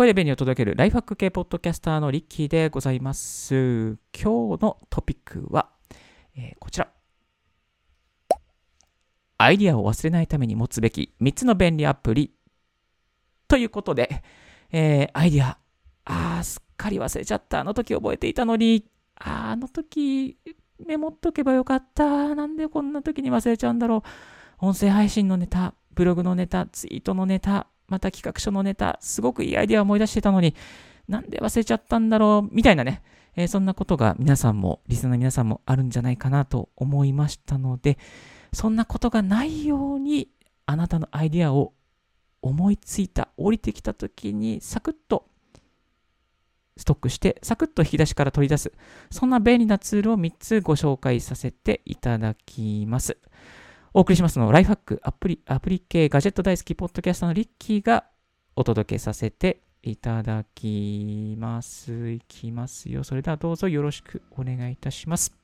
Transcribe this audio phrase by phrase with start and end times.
[0.00, 3.98] 声で便利を届けるライフハック系ポッドキャスターのリッキーでございます。
[4.18, 5.68] 今日のトピックは、
[6.34, 6.88] えー、こちら。
[9.36, 12.32] アイディアを忘れないために持つべき3つの便利アプリ。
[13.46, 14.22] ということで、
[14.72, 15.58] えー、アイディア、
[16.06, 17.60] あー、すっかり忘れちゃった。
[17.60, 18.86] あの時覚えていたのに、
[19.16, 20.38] あ、あの時
[20.86, 22.34] メモっとけばよかった。
[22.34, 24.02] なんでこんな時に忘れちゃうんだろ
[24.62, 24.66] う。
[24.66, 30.54] 音声配信のネタ、ブログのネタ、ツイートのネタ、また企画書のネタ、すごくいいアイデアを思い出してたのに、
[31.08, 33.02] なんで忘れちゃったんだろう、みたいなね、
[33.36, 37.98] えー、そんなことが皆さんも、リスナーの皆さんもあるんじゃないかなと思いましたので、
[38.52, 40.28] そんなことがないように、
[40.66, 41.74] あなたのアイデアを
[42.40, 45.26] 思いついた、降りてきた時に、サクッと
[46.80, 48.72] ストックして、サクッと引き出しから取り出す。
[49.10, 53.18] そんな便利なツールを3つご紹介させていただきます。
[53.92, 58.04] お送りしますの、ライフハック、アプリ、アプリ系ガジェット大好きポッドキャスターのリッキーが
[58.54, 62.08] お届けさせていただきます。
[62.08, 63.02] いきますよ。
[63.02, 65.34] それではどうぞよろしくお願いいたします。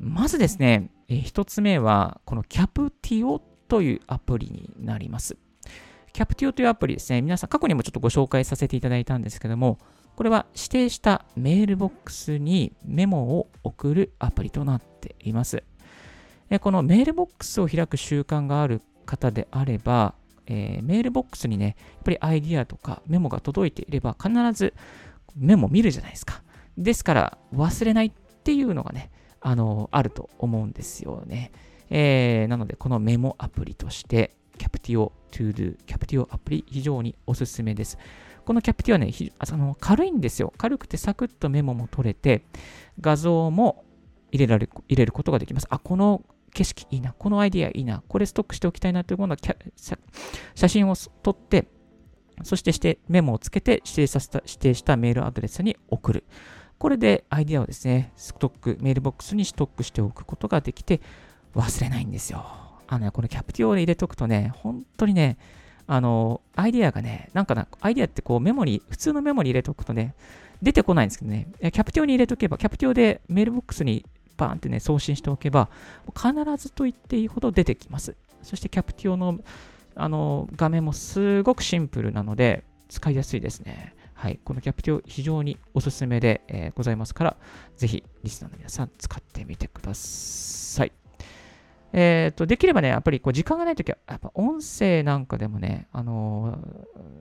[0.00, 5.36] まずですね、えー、一つ目は、このキャプティオというアプリになります。
[6.12, 9.78] キャプティオというアプリですね、皆さん過去にもちょっとご紹介させていただいたんですけども、
[10.16, 15.62] これは指定したメールボックスにメモを送るアプリとなっています。
[16.58, 20.14] このメールボックスを開く習慣がある方であれば、
[20.46, 24.72] えー、メールボックスにね、やっぱりアイディアとかメモが届いていれば必ず
[25.36, 26.42] メモ見るじゃないですか。
[26.78, 28.12] ですから忘れないっ
[28.44, 29.10] ていうのがね、
[29.40, 31.52] あの、あると思うんですよね。
[31.90, 37.98] えー、なので、このメモアプリとして、キャプティオ To Do、キャプティオアプリ非常におすすめです。
[38.44, 40.52] このキャプティオはね、あの軽いんですよ。
[40.56, 42.44] 軽くてサクッとメモも取れて、
[43.00, 43.84] 画像も
[44.32, 45.66] 入れられ入れることができます。
[45.70, 49.38] あ、この景色いいな、このアイディアいいな、これストックしておきたいなというものは
[50.54, 51.68] 写真を撮って、
[52.42, 56.24] そしてしてメモをつけて指定させた指定したメールアドレスに送る。
[56.78, 61.00] これでアイディアをですね、ストック、メールボックスにストックしておくことができて
[61.54, 62.44] 忘れないんですよ。
[62.86, 65.38] あのね、このキャプティオで入れておくとね、本当にね、
[65.88, 70.14] あの、アイディアがね、なんかな、アイディアってこうメモに、普通のメモに入れておくとね、
[70.62, 74.04] 出てこないんですけどね、キャプティオに入れておけば、キャプティオでメールボックスに
[74.38, 75.68] バーンってね、送信しておけば、
[76.16, 78.16] 必ずと言っていいほど出てきます。
[78.42, 79.38] そしてキャプティオの
[80.00, 83.94] あの画面もすごくシンプルなので、使いやすいですね。
[84.14, 87.36] はい、このキャプティオ非常におすすめで、えー、ございますから、
[87.76, 90.92] ぜひリスナーの皆さん使ってみてください。
[91.92, 96.58] え、ー、と、できればね、やっぱりこう時間がないときは、やっぱ音声なんかでもね、あの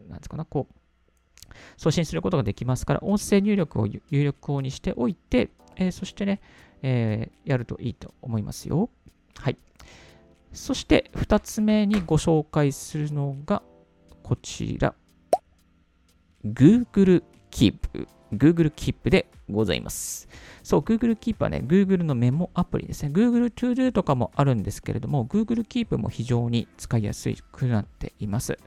[0.08, 6.42] ー、なんですかな、こう、送信することができますから、音声入力を有力法にしておいて、えー、そしてね、
[6.82, 8.90] えー、やるといいと思いますよ。
[9.38, 9.58] はい。
[10.52, 13.62] そして2つ目にご紹介するのが
[14.24, 14.94] こちら。
[16.46, 18.08] Google Keep。
[18.34, 20.28] Google Keep でございます。
[20.64, 23.12] そう、Google Keep はね、Google のメモアプリですね。
[23.14, 28.58] Google To Do とかもあるんですけれども、Google Keep も非常に使いやすくなっています。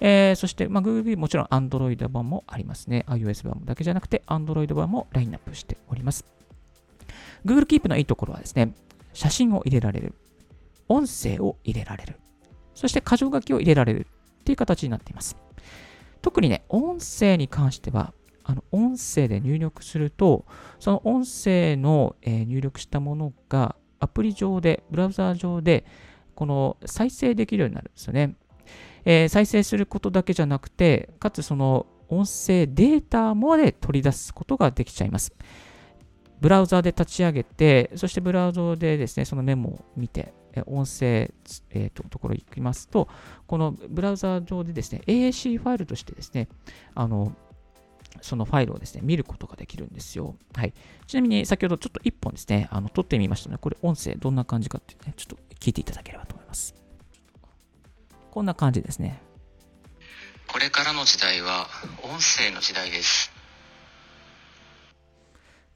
[0.00, 3.04] えー、そして、まあ、Google もちろん Android 版もありますね。
[3.08, 6.24] iOS 版だけじゃなくて Android 版もラインナップしております。
[7.44, 8.74] Google Keep のいいところはですね、
[9.12, 10.14] 写真を入れられる。
[10.88, 12.16] 音声を入れられる。
[12.74, 14.06] そして箇条書きを入れられる
[14.40, 15.36] っていう形になっています。
[16.22, 18.12] 特にね、音声に関しては、
[18.44, 20.44] あの音声で入力すると、
[20.78, 25.84] その音声の、えー、入力したものがアプリ上で、ブラウザー上で、
[26.34, 28.36] この再生できるようになるんですよね。
[29.04, 35.34] えー、再生することだけじゃなくて、かつその音声データまで取り出すことができちゃいます。
[36.40, 40.34] ブラウザで立ち上げて、そしてブラウザでですね、そのメモを見て、
[40.66, 41.32] 音声、
[41.70, 43.08] えー、とところに行きますと、
[43.46, 46.48] このブラウザ上でですね、AAC ファイルとしてですね、
[46.94, 47.34] あの、
[48.20, 50.36] そのファイルをですね、見ることができるんですよ。
[50.54, 50.72] はい。
[51.06, 56.83] ちなみに先ほどちょっと1本ですね、あの、撮ってみましたので、これ音声どんな感じかっていうね、ちょっと聞いていただければと思います。
[58.34, 59.22] こんな感じですね。
[60.48, 61.68] これからの時代は
[62.02, 63.30] 音声の時代です。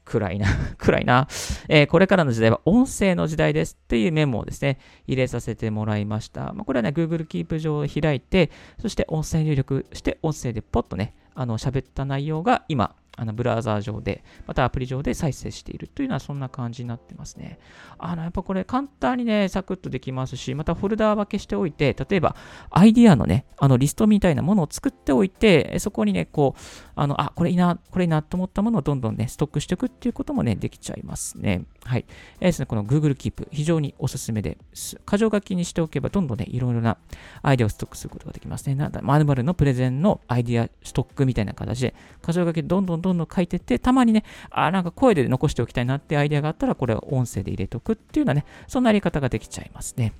[0.03, 0.47] 暗いな、
[0.77, 1.29] 暗いな、
[1.69, 4.77] えー、これからの時代は音声の時代ですっていうメモをですね、
[5.07, 6.51] 入れさせてもらいました。
[6.51, 8.51] まあ、これはね、Google Keep 上を開いて、
[8.81, 17.59] そして音声入力して、音声でポッとね、あの、喋った内容が今、あのブラウザー上で、またアプリ上で再生しているというのはそんな感じになってますね。
[17.97, 22.37] あの、やっぱこれ簡単にね、サクッとできますし、またフォルダー分けしておいて、例えば
[22.69, 26.59] アイディアのね、あのリストみたいなものを作っておいて、そこにね、こう、
[27.01, 31.63] あの、あ、これいいな、これいいなと思ったものをどんどんね、ストックしていくっていうこともね、できちゃいますね。
[31.85, 32.05] はい。
[32.39, 34.99] えー、ですね、この Google Keep、非常におすすめです。
[35.09, 36.97] 箇条書きにしておけば、どんどんね、いろいろな
[37.41, 38.75] アイデアをストックすることができますね。
[38.75, 50.13] なんだ、〇〇のプレゼンのアイデアストックみたいな形で、箇条書きどんどんどんどん書いてって、たまにね、あ、なんか声で残しておきたいなってアイデアがあったら、これを音声で入れとくっていうようなね、そんなやり方ができちゃいますね。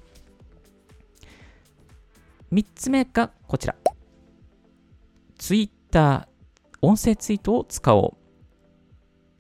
[2.54, 3.76] 3つ目がこちら。
[5.38, 6.29] Twitter、
[6.82, 8.20] 音声ツイートを使おう。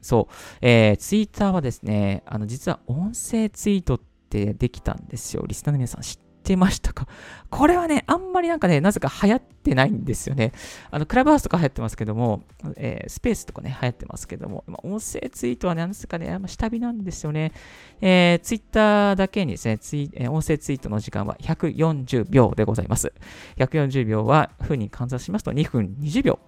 [0.01, 5.43] そう、えー、ツイッターはですね、あの、実は音声ツイートってできたんですよ。
[5.45, 7.07] リスナーの皆さん知ってましたか？
[7.49, 10.53] これはね、あんまりなんかね、なぜか流行っててないんですよね。
[10.91, 12.43] あの、クラブハウスとか流行ってますけども、
[12.77, 17.51] えー、スペースとかね、流行ってますけども、まあ、音声ツイートはね、なんですかね、あ下火なんですよね。
[18.01, 23.11] えー、ツイッターだけにですね、ツイえー、音声ツイートの時間は140秒でございます。
[23.57, 26.39] 140秒は、風に換算しますと2分20秒。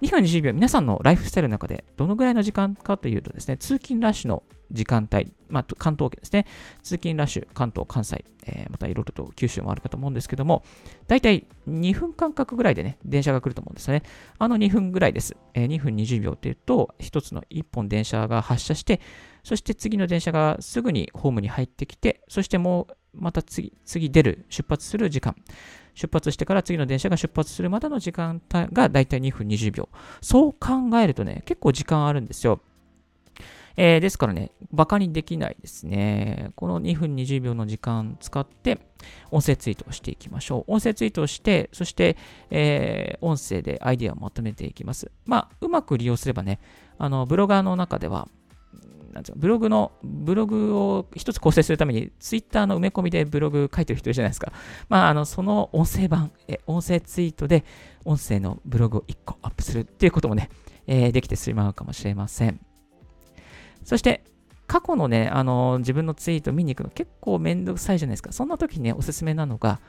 [0.00, 4.42] 2分20秒、皆さんのライフスタイルの中でどのぐらいの時間かというとですね、通勤ラッシュの
[4.72, 6.46] 時間帯、まあ、関東圏ですね、
[6.82, 10.64] 通勤ラッシュ、関東、関西、えー、またいろいろと九州もあるかと思うんですけども、
[11.06, 14.02] 大体2分間隔ぐらいでね、電車が来ると思うんですよね。
[14.38, 15.34] あの2分ぐらいです。
[15.54, 19.00] えー、2分20秒っていうと、1つの1本電車が発車して、
[19.42, 25.34] そして次の電車がすぐにホームに入ってきて、そしてもうまた次、次出る、出発する時間。
[25.94, 29.88] 出発してから次の電車が出発するまでの時間がだいたい2分20秒。
[30.20, 32.60] そう考えるとね、結構時間あるんですよ。
[33.82, 36.52] えー、ですからね、バカにできないですね。
[36.54, 38.78] この2分20秒の時間使って、
[39.30, 40.72] 音声ツイートをしていきましょう。
[40.72, 42.18] 音声ツイートをして、そして、
[42.50, 45.10] えー、音声でアイデアをまとめていきます。
[45.24, 46.60] まあ、うまく利用すればね、
[46.98, 48.28] あの、ブロガーの中では、
[49.14, 54.52] なんブログの、ブログを一つ構成するために、ツイッターの埋め込みでブログ書いてる人いるじゃないですか。
[54.90, 57.64] まあ、あの、その音声版、え音声ツイートで、
[58.04, 60.50] 音声のブログを1個アップするっていうこともね、
[60.86, 62.60] えー、できてしまうかもしれません。
[63.84, 64.24] そして、
[64.66, 68.32] 過去のね、あの、自分のツイート見に行くの結構めんどくさいじゃないですか。
[68.32, 69.80] そんな時にね、おすすめなのが、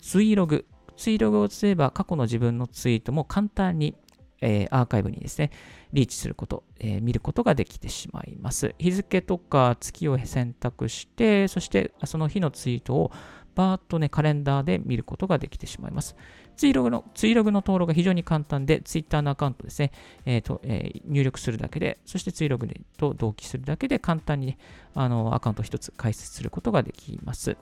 [0.00, 0.64] ツイログ。
[0.96, 3.94] ツイログをすれば過去の自分のツイートも簡単に
[4.40, 5.50] えー、アーカイブにですね、
[5.92, 8.74] リーチすること、えー、見ることができてしまいます。
[8.78, 13.12] 日付とか月を選択して、そしてその日のツイートを
[13.54, 16.16] バーッとね、カレンダーで見ることができてしまいます。
[16.58, 19.92] ツイログの、ツイログの登録が非常に簡単で、ツイッターのアカウントですね、
[20.26, 24.58] えーとえー、入力するだけで、そしてツイログと同期するだけで簡単に、ね、
[24.94, 27.56] あのアカウント1つ開設することができます。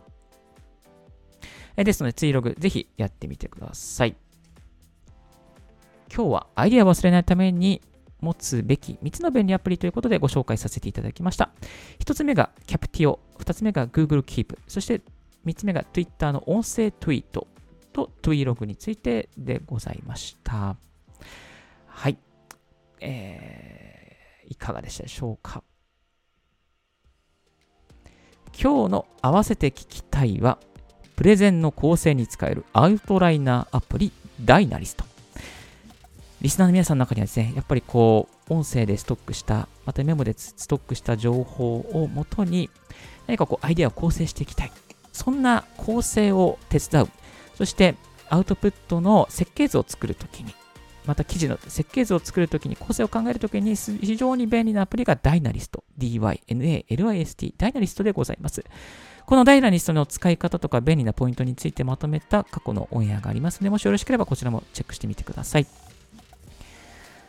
[1.76, 4.16] えー、ですので、ツイログぜひやってみてください。
[6.14, 7.82] 今日はアイディアを忘れないために
[8.22, 11.50] 持つべき3つの便利アプリということでご紹介させていただきました。
[11.98, 15.02] 1つ目が Captio、2つ目が Google Keep、そして
[15.44, 17.46] 3つ目が Twitter の音声ツイート
[17.96, 20.76] と Twilog についてでございました。
[21.87, 22.19] はい。
[23.00, 25.62] えー、いかがでしたでしょうか？
[28.52, 30.58] 今日の合わせて聞きたいは、
[31.16, 34.12] プレゼンの構成に使えるアウトライナーアプリ
[34.44, 35.04] ダイナリスト。
[36.43, 42.69] リスナーの皆さんの中にはですね、やっぱりこう、音声でストックした、またメモでストックした情報をもとに、
[43.26, 44.72] 何かこう、アイデアを構成していきたい。
[45.12, 47.08] そんな構成を手伝う。
[47.56, 47.97] そして、
[48.29, 50.55] アウトプットの設計図を作るときに、
[51.06, 55.85] また記事の設計図を作るときに、構成を考えるときに非常に便利なアプリがダイナリスト。
[55.99, 57.55] DYNALIST。
[57.56, 58.65] ダイナリストでございます。
[59.25, 65.67] このダイナリストの使い方とか便利なポイントについてまとめた過去のオンエアがありますので、もしよろしければこちらもチェックしてみてください。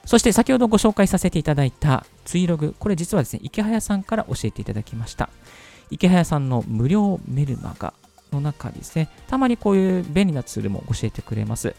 [0.06, 5.30] そして先ほどご紹介させていただいたツイログ、これ実はですね、池早さんから教えていただきました。
[5.90, 7.94] 池早さんの無料メルマガ
[8.32, 11.76] の中ですね、たまにこういう便利なツールも教えてくれます。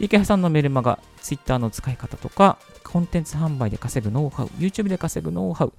[0.00, 5.72] 池早さんのメルマガ、Twitter の使い方とか、コンテンツ販売で稼ぐノウハウ、YouTube で稼ぐノウハウ、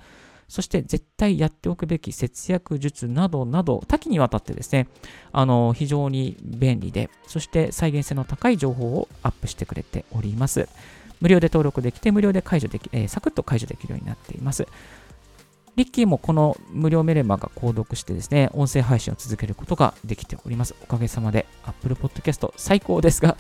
[0.50, 4.88] そして絶対やっておくべき節約術などなど、多岐にわたってですね、
[5.32, 10.68] あの、非常に便利で、そして再現性の高い情報をアップしてくれております。
[11.22, 14.68] 無料で登録できて、無料で解除でき、えー、サクッと解除できるようになっています。
[15.80, 20.76] リッキーもこの無料メルマが購読してですね、音声配信を続けることができております。
[20.84, 23.38] おかげさまで Apple Podcast 最高ですが、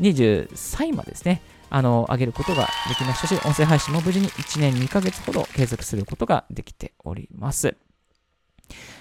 [0.00, 7.76] 23位までですね、あの、上げることができましたし、音声配信も無事に1年2ヶ月ほど継続することができております。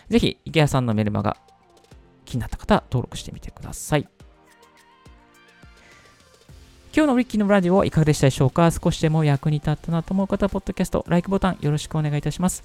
[0.09, 1.37] ぜひ、池谷さんのメルマガ
[2.25, 4.09] 気になった方、登録してみてください。
[6.91, 8.71] 今日のリッキーのラジオいかがでしたでしょうか？
[8.71, 12.63] 少しでも役に立ったなと思う方は、ポッドキャスト、LIKE ボタンよろしくお願いいたします。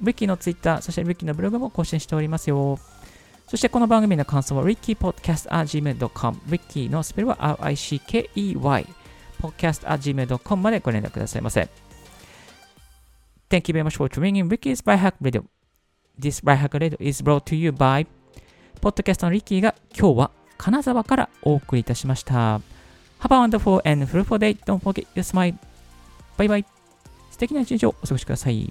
[0.00, 2.78] リッキーのツイッター、そしてリッキーのブログも更新しておりますよ。
[3.46, 8.86] そしてこの番組の感想は rickypodcast.gmail.com リッキーのスペルは RICKEY
[9.40, 11.68] podcast.gmail.com までご連絡くださいませ。
[13.48, 15.44] Thank you very much for tuning in Ricky's by Hack Radio.
[16.18, 18.06] This by Hack Radio is brought to you by
[18.80, 22.34] ポッドキャストのリッキーが今日は金沢からお送りいたしました。
[22.34, 22.60] Have
[23.22, 24.58] a wonderful and fruitful day.
[24.64, 25.54] Don't forget your smile.
[26.36, 26.66] バイバイ。
[27.30, 28.70] 素敵な一日をお過ごしください。